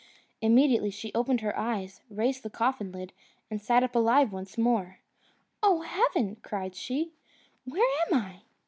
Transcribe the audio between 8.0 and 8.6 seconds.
am I?"